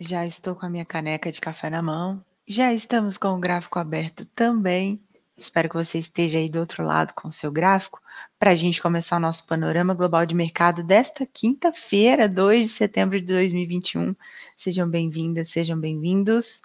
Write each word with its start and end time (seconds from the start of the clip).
Já 0.00 0.24
estou 0.24 0.54
com 0.54 0.64
a 0.64 0.70
minha 0.70 0.84
caneca 0.84 1.32
de 1.32 1.40
café 1.40 1.68
na 1.68 1.82
mão. 1.82 2.24
Já 2.46 2.72
estamos 2.72 3.18
com 3.18 3.34
o 3.34 3.40
gráfico 3.40 3.80
aberto 3.80 4.24
também. 4.26 5.02
Espero 5.36 5.68
que 5.68 5.74
você 5.74 5.98
esteja 5.98 6.38
aí 6.38 6.48
do 6.48 6.60
outro 6.60 6.84
lado 6.84 7.12
com 7.14 7.26
o 7.26 7.32
seu 7.32 7.50
gráfico 7.50 8.00
para 8.38 8.52
a 8.52 8.54
gente 8.54 8.80
começar 8.80 9.16
o 9.16 9.20
nosso 9.20 9.44
panorama 9.44 9.94
global 9.94 10.24
de 10.24 10.36
mercado 10.36 10.84
desta 10.84 11.26
quinta-feira, 11.26 12.28
2 12.28 12.66
de 12.66 12.72
setembro 12.74 13.20
de 13.20 13.26
2021. 13.26 14.14
Sejam 14.56 14.88
bem-vindas, 14.88 15.50
sejam 15.50 15.78
bem-vindos. 15.78 16.62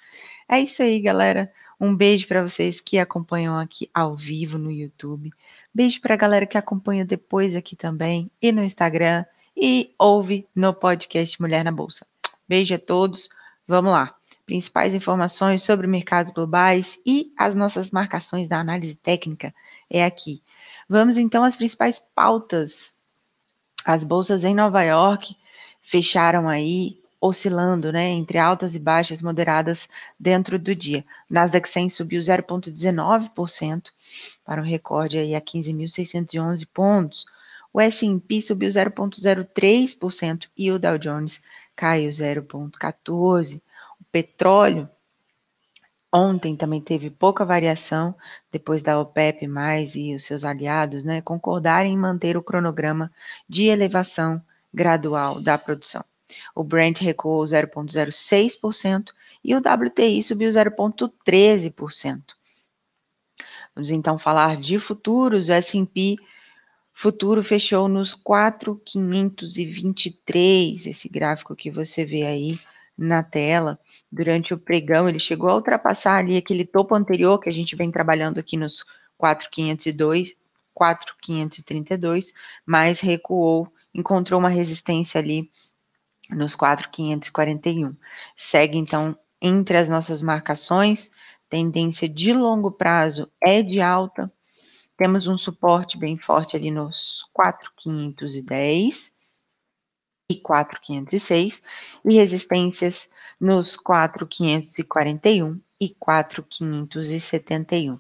É 0.48 0.60
isso 0.60 0.84
aí, 0.84 1.00
galera. 1.00 1.52
Um 1.82 1.96
beijo 1.96 2.28
para 2.28 2.48
vocês 2.48 2.80
que 2.80 3.00
acompanham 3.00 3.58
aqui 3.58 3.90
ao 3.92 4.16
vivo 4.16 4.60
no 4.60 4.72
YouTube. 4.72 5.32
Beijo 5.74 6.00
para 6.02 6.14
a 6.14 6.18
galera 6.18 6.46
que 6.46 6.58
acompanha 6.58 7.04
depois 7.04 7.56
aqui 7.56 7.76
também 7.76 8.30
e 8.40 8.52
no 8.52 8.64
Instagram 8.64 9.26
e 9.58 9.92
ouve 9.98 10.48
no 10.56 10.72
podcast 10.72 11.42
Mulher 11.42 11.64
na 11.64 11.72
Bolsa. 11.72 12.13
Beijo 12.54 12.76
a 12.76 12.78
todos. 12.78 13.30
Vamos 13.68 13.92
lá. 13.92 14.14
Principais 14.46 14.94
informações 14.94 15.64
sobre 15.64 15.88
mercados 15.88 16.32
globais 16.32 17.00
e 17.04 17.34
as 17.36 17.56
nossas 17.56 17.90
marcações 17.90 18.48
da 18.48 18.60
análise 18.60 18.94
técnica 18.94 19.52
é 19.90 20.06
aqui. 20.06 20.40
Vamos 20.88 21.18
então 21.18 21.44
às 21.44 21.56
principais 21.56 22.00
pautas. 22.14 22.94
As 23.84 24.04
bolsas 24.04 24.44
em 24.44 24.54
Nova 24.54 24.84
York 24.84 25.36
fecharam 25.82 26.48
aí 26.48 27.02
oscilando, 27.20 27.92
né, 27.92 28.10
entre 28.10 28.38
altas 28.38 28.76
e 28.76 28.80
baixas 28.80 29.20
moderadas 29.20 29.90
dentro 30.20 30.60
do 30.60 30.76
dia. 30.76 31.04
Nasdaq 31.28 31.68
100 31.68 31.90
subiu 31.90 32.22
0,19% 32.22 33.86
para 34.46 34.62
um 34.62 34.64
recorde 34.64 35.18
aí 35.18 35.34
a 35.34 35.42
15.611 35.42 36.68
pontos. 36.72 37.26
O 37.74 37.82
S&P 37.82 38.42
subiu 38.42 38.70
0,03% 38.70 40.48
e 40.56 40.72
o 40.72 40.78
Dow 40.78 41.00
Jones 41.00 41.42
caiu 41.76 42.10
0,14%. 42.10 43.62
O 44.00 44.04
petróleo 44.12 44.90
ontem 46.14 46.56
também 46.56 46.80
teve 46.80 47.10
pouca 47.10 47.44
variação 47.44 48.16
depois 48.52 48.84
da 48.84 49.00
OPEP 49.00 49.48
mais 49.48 49.96
e 49.96 50.14
os 50.14 50.24
seus 50.24 50.46
aliados, 50.46 51.04
né, 51.04 51.22
concordarem 51.22 51.94
em 51.94 51.98
manter 51.98 52.38
o 52.38 52.44
cronograma 52.44 53.12
de 53.50 53.66
elevação 53.66 54.42
gradual 54.72 55.42
da 55.42 55.58
produção. 55.58 56.04
O 56.56 56.64
Brent 56.64 57.00
recuou 57.00 57.44
0,06% 57.44 59.12
e 59.44 59.56
o 59.56 59.60
WTI 59.60 60.22
subiu 60.22 60.50
0,13%. 60.50 62.22
Vamos 63.76 63.90
então 63.90 64.20
falar 64.20 64.58
de 64.58 64.78
futuros. 64.78 65.50
O 65.50 65.52
S&P 65.52 66.16
futuro 66.94 67.44
fechou 67.44 67.88
nos 67.88 68.14
4,523, 68.14 70.86
esse 70.86 71.10
gráfico 71.10 71.56
que 71.56 71.72
você 71.72 72.06
vê 72.06 72.24
aí 72.24 72.60
na 72.98 73.24
tela. 73.24 73.80
Durante 74.12 74.54
o 74.54 74.58
pregão, 74.58 75.10
ele 75.10 75.20
chegou 75.20 75.50
a 75.50 75.56
ultrapassar 75.56 76.18
ali 76.18 76.38
aquele 76.38 76.66
topo 76.66 76.96
anterior 76.96 77.40
que 77.40 77.50
a 77.50 77.54
gente 77.54 77.76
vem 77.76 77.92
trabalhando 77.92 78.40
aqui 78.40 78.56
nos 78.56 78.84
4,502, 79.18 80.36
4,532, 80.74 82.34
mas 82.66 83.00
recuou, 83.00 83.72
encontrou 83.94 84.40
uma 84.40 84.50
resistência 84.50 85.20
ali 85.20 85.50
nos 86.30 86.56
4,541. 86.56 87.96
Segue 88.36 88.78
então 88.78 89.18
entre 89.42 89.78
as 89.78 89.90
nossas 89.90 90.22
marcações, 90.22 91.12
tendência 91.50 92.08
de 92.08 92.34
longo 92.34 92.72
prazo 92.72 93.32
é 93.42 93.62
de 93.62 93.82
alta. 93.82 94.32
Temos 94.96 95.26
um 95.28 95.38
suporte 95.38 95.98
bem 95.98 96.18
forte 96.18 96.56
ali 96.56 96.70
nos 96.70 97.26
4,510 97.34 99.12
e 100.32 100.36
4,506 100.36 101.64
e 102.06 102.14
resistências 102.16 103.10
nos 103.40 103.76
4,541 103.76 105.60
e 105.80 105.90
4,571. 105.90 108.00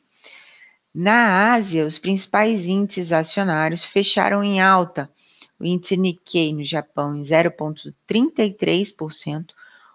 Na 0.94 1.54
Ásia, 1.54 1.88
os 1.88 1.98
principais 1.98 2.68
índices 2.68 3.12
acionários 3.12 3.84
fecharam 3.84 4.44
em 4.44 4.62
alta 4.62 5.12
o 5.60 5.66
índice 5.66 5.98
Nikkei 5.98 6.54
no 6.54 6.64
Japão 6.64 7.16
em 7.16 7.22
0,33%, 7.22 9.48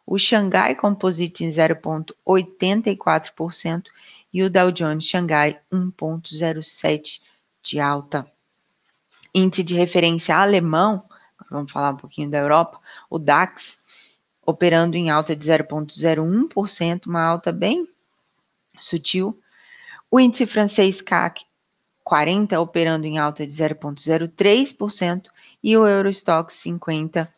o 0.07 0.19
Xangai 0.19 0.75
Composite 0.75 1.45
em 1.45 1.49
0,84% 1.49 3.85
e 4.33 4.43
o 4.43 4.51
Dow 4.51 4.71
Jones 4.71 5.05
Xangai 5.05 5.61
1,07% 5.73 7.21
de 7.63 7.81
alta. 7.81 8.31
Índice 9.35 9.63
de 9.63 9.75
referência 9.75 10.37
alemão, 10.37 11.05
vamos 11.51 11.71
falar 11.71 11.93
um 11.93 11.97
pouquinho 11.97 12.31
da 12.31 12.39
Europa, 12.39 12.81
o 13.11 13.19
DAX, 13.19 13.81
operando 14.45 14.97
em 14.97 15.11
alta 15.11 15.37
de 15.37 15.45
0,01%, 15.45 17.07
uma 17.07 17.23
alta 17.23 17.53
bem 17.53 17.87
sutil. 18.81 19.39
O 20.11 20.19
índice 20.19 20.47
francês 20.47 21.03
CAC 21.03 21.45
40 22.03 22.59
operando 22.59 23.07
em 23.07 23.19
alta 23.19 23.47
de 23.47 23.53
0,03% 23.53 25.25
e 25.63 25.77
o 25.77 25.87
Eurostock 25.87 26.51
50 26.51 27.31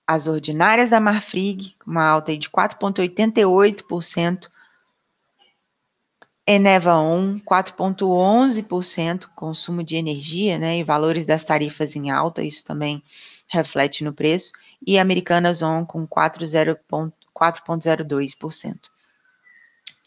as 0.08 0.26
ordinárias 0.28 0.92
da 0.92 1.00
Marfrig, 1.00 1.76
uma 1.86 2.06
alta 2.06 2.38
de 2.38 2.50
4,88%, 2.50 4.48
Eneva 6.48 7.00
1, 7.00 7.40
4,11% 7.40 9.30
consumo 9.36 9.84
de 9.84 9.96
energia, 9.96 10.60
né, 10.60 10.78
e 10.78 10.84
valores 10.84 11.26
das 11.26 11.44
tarifas 11.44 11.96
em 11.96 12.12
alta, 12.12 12.44
isso 12.44 12.64
também 12.64 13.02
reflete 13.48 14.04
no 14.04 14.14
preço, 14.14 14.52
e 14.86 15.00
Americanas 15.00 15.64
On 15.64 15.84
com 15.84 16.08
4,02%. 16.08 18.80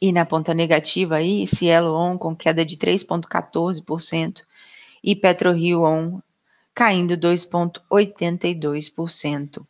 E 0.01 0.13
na 0.13 0.25
ponta 0.25 0.55
negativa 0.55 1.17
aí, 1.17 1.45
Cielo 1.45 1.93
On 1.97 2.17
com 2.17 2.37
queda 2.37 2.65
de 2.65 2.77
3,14%, 2.77 4.43
e 5.03 5.17
PetroRio 5.17 5.83
On 5.83 6.21
caindo 6.73 7.17
2,82%. 7.17 9.67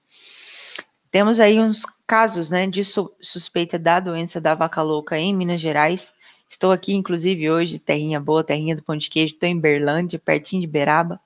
Temos 1.10 1.40
aí 1.40 1.58
uns 1.58 1.86
casos 2.06 2.50
né, 2.50 2.66
de 2.66 2.82
suspeita 2.84 3.78
da 3.78 3.98
doença 3.98 4.38
da 4.38 4.54
vaca 4.54 4.82
louca 4.82 5.18
em 5.18 5.34
Minas 5.34 5.62
Gerais. 5.62 6.12
Estou 6.48 6.72
aqui, 6.72 6.94
inclusive, 6.94 7.50
hoje, 7.50 7.78
terrinha 7.78 8.18
boa, 8.18 8.42
terrinha 8.42 8.74
do 8.74 8.82
pão 8.82 8.96
de 8.96 9.10
queijo, 9.10 9.34
estou 9.34 9.48
em 9.48 9.58
Berlândia, 9.58 10.18
pertinho 10.18 10.62
de 10.62 10.66
Beraba. 10.66 11.20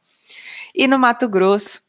E 0.74 0.88
no 0.88 0.98
Mato 0.98 1.28
Grosso, 1.28 1.80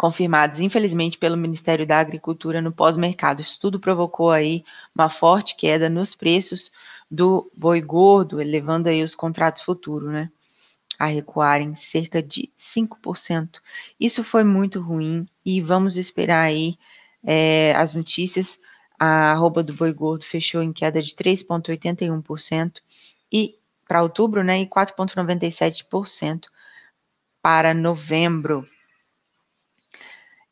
confirmados, 0.00 0.60
infelizmente, 0.60 1.18
pelo 1.18 1.36
Ministério 1.36 1.86
da 1.86 1.98
Agricultura 1.98 2.62
no 2.62 2.72
pós-mercado. 2.72 3.42
Isso 3.42 3.60
tudo 3.60 3.78
provocou 3.78 4.30
aí 4.30 4.64
uma 4.94 5.10
forte 5.10 5.54
queda 5.54 5.90
nos 5.90 6.14
preços 6.14 6.72
do 7.10 7.50
boi 7.54 7.82
gordo, 7.82 8.40
elevando 8.40 8.88
aí 8.88 9.02
os 9.02 9.14
contratos 9.14 9.60
futuros, 9.60 10.10
né? 10.10 10.30
A 10.98 11.04
recuarem 11.04 11.74
cerca 11.74 12.22
de 12.22 12.50
5%. 12.56 13.60
Isso 14.00 14.24
foi 14.24 14.42
muito 14.42 14.80
ruim 14.80 15.28
e 15.44 15.60
vamos 15.60 15.98
esperar 15.98 16.44
aí 16.44 16.78
é, 17.22 17.74
as 17.76 17.94
notícias. 17.94 18.58
A 19.02 19.30
arroba 19.30 19.62
do 19.62 19.72
boi 19.72 19.94
gordo 19.94 20.26
fechou 20.26 20.62
em 20.62 20.74
queda 20.74 21.02
de 21.02 21.14
3,81% 21.14 22.82
e 23.32 23.58
para 23.88 24.02
outubro, 24.02 24.44
né? 24.44 24.60
E 24.60 24.66
4,97% 24.66 26.48
para 27.40 27.72
novembro. 27.72 28.66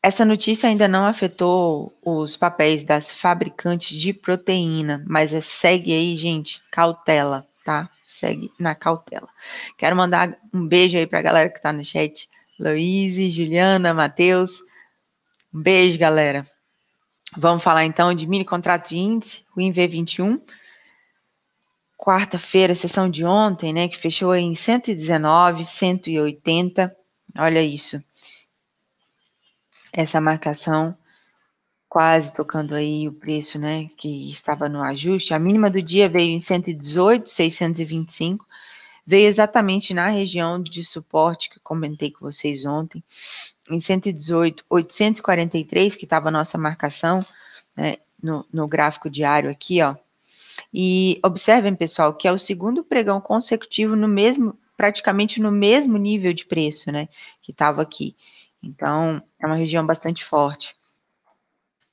Essa 0.01 0.25
notícia 0.25 0.67
ainda 0.67 0.87
não 0.87 1.05
afetou 1.05 1.93
os 2.03 2.35
papéis 2.35 2.83
das 2.83 3.11
fabricantes 3.11 3.99
de 3.99 4.13
proteína, 4.13 5.03
mas 5.07 5.33
é, 5.33 5.41
segue 5.41 5.93
aí, 5.93 6.17
gente, 6.17 6.61
cautela, 6.71 7.47
tá? 7.63 7.87
Segue 8.07 8.51
na 8.57 8.73
cautela. 8.73 9.29
Quero 9.77 9.95
mandar 9.95 10.35
um 10.51 10.65
beijo 10.67 10.97
aí 10.97 11.05
para 11.05 11.19
a 11.19 11.21
galera 11.21 11.49
que 11.49 11.57
está 11.57 11.71
no 11.71 11.85
chat. 11.85 12.27
Luíse, 12.57 13.29
Juliana, 13.29 13.93
Matheus. 13.93 14.61
Um 15.53 15.61
beijo, 15.61 15.99
galera. 15.99 16.43
Vamos 17.37 17.63
falar 17.63 17.85
então 17.85 18.13
de 18.13 18.27
mini 18.27 18.45
contrato 18.45 18.89
de 18.89 18.97
índice, 18.97 19.43
o 19.55 19.59
INV21. 19.59 20.41
Quarta-feira, 21.97 22.73
sessão 22.73 23.09
de 23.09 23.25
ontem, 23.25 23.73
né, 23.73 23.87
que 23.87 23.97
fechou 23.97 24.33
em 24.33 24.55
119, 24.55 25.65
180. 25.65 26.95
Olha 27.37 27.61
isso 27.61 28.01
essa 29.91 30.21
marcação 30.21 30.95
quase 31.87 32.33
tocando 32.33 32.75
aí 32.75 33.07
o 33.07 33.13
preço, 33.13 33.57
né, 33.57 33.87
que 33.97 34.29
estava 34.29 34.69
no 34.69 34.81
ajuste. 34.81 35.33
A 35.33 35.39
mínima 35.39 35.71
do 35.71 35.81
dia 35.81 36.07
veio 36.07 36.29
em 36.29 36.41
118,625, 36.41 38.45
veio 39.09 39.27
exatamente 39.27 39.91
na 39.91 40.07
região 40.07 40.61
de 40.61 40.83
suporte 40.83 41.49
que 41.49 41.59
comentei 41.61 42.11
com 42.11 42.19
vocês 42.19 42.63
ontem, 42.63 43.03
em 43.67 43.79
118,843, 43.79 45.95
que 45.95 46.03
estava 46.03 46.27
a 46.27 46.31
nossa 46.31 46.59
marcação, 46.59 47.19
né, 47.75 47.97
no, 48.21 48.45
no 48.53 48.67
gráfico 48.67 49.09
diário 49.09 49.49
aqui, 49.49 49.81
ó. 49.81 49.95
E 50.71 51.19
observem, 51.23 51.73
pessoal, 51.73 52.13
que 52.13 52.27
é 52.27 52.31
o 52.31 52.37
segundo 52.37 52.83
pregão 52.83 53.19
consecutivo 53.19 53.95
no 53.95 54.07
mesmo, 54.07 54.55
praticamente 54.77 55.41
no 55.41 55.51
mesmo 55.51 55.97
nível 55.97 56.31
de 56.31 56.45
preço, 56.45 56.91
né, 56.91 57.09
que 57.41 57.51
estava 57.51 57.81
aqui. 57.81 58.15
Então, 58.61 59.23
é 59.39 59.47
uma 59.47 59.55
região 59.55 59.83
bastante 59.83 60.23
forte. 60.23 60.75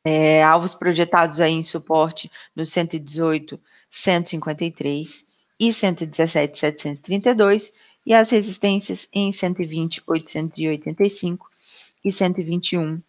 É, 0.05 0.45
alvos 0.45 0.75
projetados 0.75 1.41
aí 1.41 1.55
em 1.55 1.65
suporte 1.65 2.31
no 2.55 2.67
118, 2.67 3.59
153 3.89 5.35
e 5.59 5.73
117, 5.73 6.59
732 6.59 7.75
e 8.05 8.15
as 8.15 8.31
resistências 8.31 9.09
em 9.13 9.33
120, 9.33 10.03
885 10.07 11.51
e 12.05 12.13
121, 12.13 13.03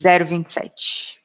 027. 0.00 1.20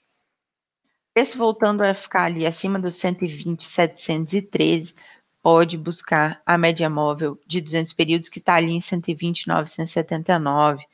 Preço 1.13 1.37
voltando 1.37 1.81
a 1.81 1.93
ficar 1.93 2.25
ali 2.25 2.45
acima 2.45 2.79
dos 2.79 2.95
120, 2.95 3.63
713 3.63 4.95
pode 5.41 5.77
buscar 5.77 6.41
a 6.45 6.57
média 6.57 6.89
móvel 6.89 7.39
de 7.47 7.61
200 7.61 7.93
períodos, 7.93 8.29
que 8.29 8.39
está 8.39 8.55
ali 8.55 8.73
em 8.73 8.81
120,979, 8.81 10.85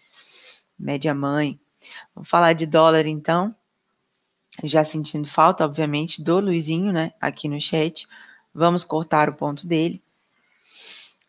média 0.79 1.13
mãe. 1.13 1.59
Vamos 2.15 2.29
falar 2.29 2.53
de 2.53 2.65
dólar, 2.65 3.05
então. 3.05 3.53
Já 4.63 4.83
sentindo 4.83 5.27
falta, 5.27 5.65
obviamente, 5.65 6.23
do 6.23 6.39
Luizinho, 6.39 6.91
né, 6.91 7.13
aqui 7.21 7.47
no 7.47 7.61
chat. 7.61 8.07
Vamos 8.53 8.83
cortar 8.83 9.29
o 9.29 9.35
ponto 9.35 9.67
dele. 9.67 10.01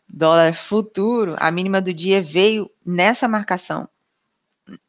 Dólar 0.07 0.53
futuro, 0.55 1.35
a 1.39 1.51
mínima 1.51 1.79
do 1.79 1.93
dia 1.93 2.21
veio 2.21 2.69
nessa 2.83 3.27
marcação, 3.27 3.87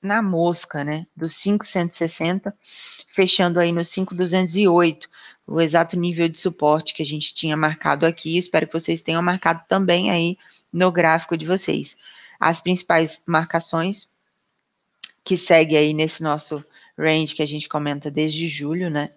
na 0.03 0.23
mosca, 0.23 0.83
né, 0.83 1.07
dos 1.15 1.37
560, 1.37 2.55
fechando 3.07 3.61
aí 3.61 3.73
no 3.73 3.85
5,208 3.85 5.09
o 5.51 5.61
exato 5.61 5.97
nível 5.97 6.29
de 6.29 6.39
suporte 6.39 6.95
que 6.95 7.03
a 7.03 7.07
gente 7.07 7.35
tinha 7.35 7.57
marcado 7.57 8.07
aqui. 8.07 8.39
Espero 8.39 8.69
que 8.69 8.73
vocês 8.73 9.03
tenham 9.03 9.21
marcado 9.21 9.65
também 9.69 10.09
aí 10.09 10.39
no 10.73 10.93
gráfico 10.93 11.37
de 11.37 11.45
vocês. 11.45 11.97
As 12.39 12.61
principais 12.61 13.23
marcações 13.27 14.09
que 15.25 15.37
segue 15.37 15.77
aí 15.77 15.93
nesse 15.93 16.23
nosso 16.23 16.65
range 17.01 17.35
que 17.35 17.43
a 17.43 17.47
gente 17.47 17.69
comenta 17.69 18.11
desde 18.11 18.49
julho, 18.49 18.91
né? 18.91 19.11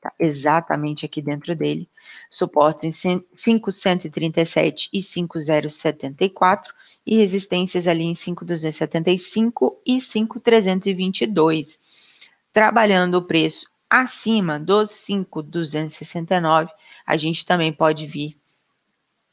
Tá 0.00 0.12
exatamente 0.18 1.04
aqui 1.04 1.20
dentro 1.20 1.54
dele. 1.54 1.88
Suportes 2.30 3.04
em 3.04 3.20
537 3.32 4.88
e 4.92 5.02
5074 5.02 6.74
e 7.04 7.16
resistências 7.16 7.86
ali 7.86 8.04
em 8.04 8.14
5275 8.14 9.80
e 9.86 10.00
5322. 10.00 11.78
Trabalhando 12.52 13.16
o 13.16 13.22
preço 13.22 13.66
acima 13.88 14.58
dos 14.58 14.90
5,269, 14.90 16.70
a 17.06 17.16
gente 17.16 17.46
também 17.46 17.72
pode 17.72 18.06
vir 18.06 18.36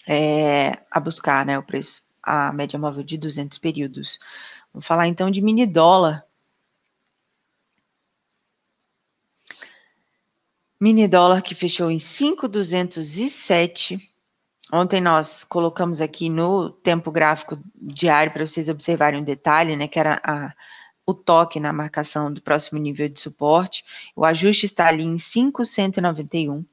é, 0.08 0.78
a 0.92 1.00
buscar 1.00 1.46
né, 1.46 1.58
o 1.58 1.64
preço, 1.64 2.04
a 2.22 2.52
média 2.54 2.78
móvel 2.78 3.04
de 3.04 3.18
200 3.18 3.58
períodos. 3.58 4.20
Vamos 4.74 4.86
falar 4.86 5.08
então 5.08 5.32
de 5.32 5.42
mini 5.42 5.66
dólar. 5.66 6.24
Mini 10.84 11.08
dólar 11.08 11.42
que 11.42 11.56
fechou 11.56 11.90
em 11.90 11.98
5,207. 11.98 13.98
Ontem 14.70 15.00
nós 15.00 15.46
colocamos 15.46 16.02
aqui 16.02 16.30
no 16.30 16.72
tempo 16.72 17.10
gráfico 17.10 17.58
diário 17.74 18.34
para 18.34 18.46
vocês 18.46 18.68
observarem 18.68 19.22
um 19.22 19.24
detalhe, 19.24 19.78
né? 19.78 19.88
Que 19.88 19.98
era 19.98 20.20
a, 20.22 20.54
o 21.06 21.14
toque 21.14 21.58
na 21.58 21.72
marcação 21.72 22.34
do 22.34 22.42
próximo 22.42 22.82
nível 22.82 23.08
de 23.08 23.18
suporte. 23.18 23.86
O 24.14 24.26
ajuste 24.26 24.66
está 24.66 24.90
ali 24.90 25.06
em 25.06 25.16
591. 25.16 26.66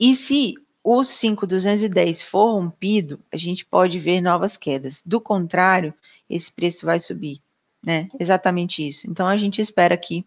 E 0.00 0.16
se 0.16 0.54
o 0.82 1.04
5,210 1.04 2.22
for 2.22 2.54
rompido, 2.54 3.20
a 3.30 3.36
gente 3.36 3.66
pode 3.66 3.98
ver 3.98 4.22
novas 4.22 4.56
quedas. 4.56 5.02
Do 5.04 5.20
contrário, 5.20 5.92
esse 6.30 6.50
preço 6.50 6.86
vai 6.86 6.98
subir, 6.98 7.42
né? 7.84 8.08
Exatamente 8.18 8.86
isso. 8.86 9.06
Então, 9.06 9.28
a 9.28 9.36
gente 9.36 9.60
espera 9.60 9.94
aqui 9.94 10.24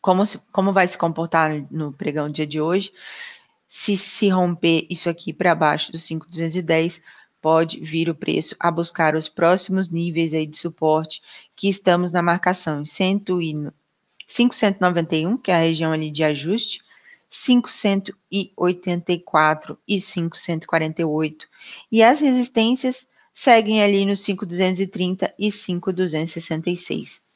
como, 0.00 0.24
se, 0.26 0.38
como 0.52 0.72
vai 0.72 0.86
se 0.86 0.96
comportar 0.96 1.66
no 1.70 1.92
pregão 1.92 2.28
dia 2.28 2.46
de 2.46 2.60
hoje. 2.60 2.92
Se 3.66 3.96
se 3.96 4.28
romper 4.28 4.86
isso 4.88 5.10
aqui 5.10 5.32
para 5.32 5.54
baixo 5.54 5.92
do 5.92 5.98
5,210, 5.98 7.02
pode 7.40 7.80
vir 7.80 8.08
o 8.08 8.14
preço 8.14 8.56
a 8.58 8.70
buscar 8.70 9.14
os 9.14 9.28
próximos 9.28 9.90
níveis 9.90 10.32
aí 10.34 10.46
de 10.46 10.56
suporte 10.56 11.20
que 11.54 11.68
estamos 11.68 12.12
na 12.12 12.22
marcação, 12.22 12.82
591, 12.84 15.36
que 15.38 15.50
é 15.50 15.54
a 15.54 15.60
região 15.60 15.92
ali 15.92 16.10
de 16.10 16.24
ajuste, 16.24 16.82
584 17.30 19.78
e 19.86 20.00
548. 20.00 21.46
E 21.92 22.02
as 22.02 22.20
resistências 22.20 23.06
seguem 23.32 23.82
ali 23.82 24.04
no 24.04 24.16
5230 24.16 25.32
e 25.38 25.52
5266. 25.52 27.27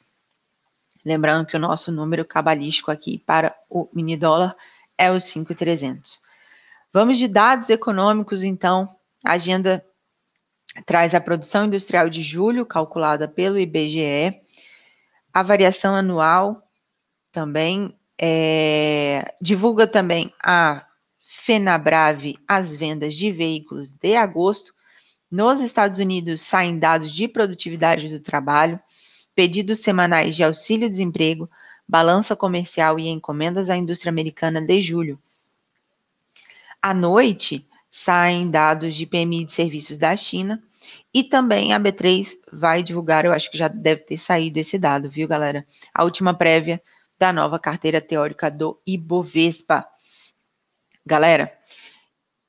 Lembrando 1.05 1.45
que 1.45 1.57
o 1.57 1.59
nosso 1.59 1.91
número 1.91 2.25
cabalístico 2.25 2.89
aqui 2.89 3.17
para 3.19 3.55
o 3.69 3.89
mini 3.93 4.15
dólar 4.15 4.55
é 4.97 5.11
o 5.11 5.19
5300. 5.19 6.21
Vamos 6.93 7.17
de 7.17 7.27
dados 7.27 7.69
econômicos, 7.69 8.43
então, 8.43 8.85
agenda 9.23 9.83
traz 10.85 11.13
a 11.13 11.21
produção 11.21 11.65
industrial 11.65 12.09
de 12.09 12.21
julho, 12.21 12.65
calculada 12.65 13.27
pelo 13.27 13.59
IBGE, 13.59 14.39
a 15.33 15.41
variação 15.41 15.95
anual 15.95 16.61
também, 17.31 17.97
é, 18.21 19.33
divulga 19.41 19.87
também 19.87 20.31
a 20.41 20.85
FenaBrave 21.19 22.37
as 22.47 22.75
vendas 22.75 23.15
de 23.15 23.31
veículos 23.31 23.91
de 23.91 24.15
agosto. 24.15 24.73
Nos 25.29 25.59
Estados 25.59 25.97
Unidos 25.97 26.41
saem 26.41 26.77
dados 26.77 27.11
de 27.11 27.27
produtividade 27.27 28.07
do 28.07 28.19
trabalho, 28.19 28.79
pedidos 29.35 29.79
semanais 29.79 30.35
de 30.35 30.43
auxílio-desemprego, 30.43 31.49
balança 31.87 32.35
comercial 32.35 32.99
e 32.99 33.07
encomendas 33.07 33.69
à 33.69 33.77
indústria 33.77 34.09
americana 34.09 34.61
de 34.61 34.81
julho. 34.81 35.19
À 36.81 36.93
noite, 36.93 37.67
saem 37.89 38.49
dados 38.49 38.95
de 38.95 39.05
PMI 39.05 39.45
de 39.45 39.51
serviços 39.51 39.97
da 39.97 40.15
China 40.15 40.61
e 41.13 41.23
também 41.23 41.73
a 41.73 41.79
B3 41.79 42.39
vai 42.51 42.83
divulgar, 42.83 43.23
eu 43.23 43.31
acho 43.31 43.49
que 43.51 43.57
já 43.57 43.67
deve 43.67 44.01
ter 44.01 44.17
saído 44.17 44.59
esse 44.59 44.77
dado, 44.77 45.09
viu, 45.09 45.27
galera? 45.27 45.65
A 45.93 46.03
última 46.03 46.33
prévia 46.33 46.81
da 47.19 47.31
nova 47.31 47.59
carteira 47.59 48.01
teórica 48.01 48.49
do 48.49 48.81
Ibovespa. 48.85 49.87
Galera, 51.05 51.55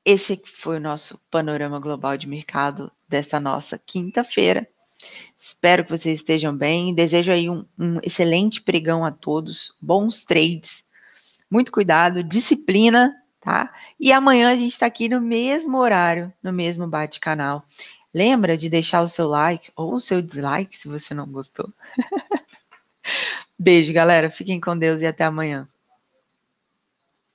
esse 0.05 0.41
foi 0.45 0.79
o 0.79 0.81
nosso 0.81 1.19
panorama 1.31 1.79
global 1.79 2.17
de 2.17 2.29
mercado 2.29 2.91
dessa 3.09 3.39
nossa 3.39 3.79
quinta-feira. 3.79 4.69
Espero 5.37 5.85
que 5.85 5.91
vocês 5.91 6.21
estejam 6.21 6.57
bem. 6.57 6.95
Desejo 6.95 7.33
aí 7.33 7.49
um, 7.51 7.65
um 7.79 7.99
excelente 8.03 8.63
pregão 8.63 9.05
a 9.05 9.11
todos, 9.11 9.75
bons 9.81 10.25
trades, 10.25 10.85
muito 11.51 11.71
cuidado, 11.71 12.23
disciplina 12.23 13.15
tá? 13.45 13.71
E 14.01 14.11
amanhã 14.11 14.51
a 14.51 14.57
gente 14.57 14.73
está 14.73 14.87
aqui 14.87 15.09
no 15.09 15.21
mesmo 15.21 15.77
horário, 15.77 16.33
no 16.43 16.53
mesmo 16.53 16.89
bate-canal. 16.89 17.65
Lembra 18.13 18.57
de 18.57 18.71
deixar 18.71 19.03
o 19.03 19.09
seu 19.09 19.29
like 19.29 19.71
ou 19.77 19.95
o 19.95 20.01
seu 20.01 20.23
dislike 20.23 20.77
se 20.77 20.89
você 20.89 21.13
não 21.13 21.27
gostou. 21.27 21.71
Beijo, 23.59 23.93
galera. 23.93 24.31
Fiquem 24.31 24.59
com 24.59 24.77
Deus 24.77 25.03
e 25.03 25.07
até 25.07 25.25
amanhã. 25.25 25.69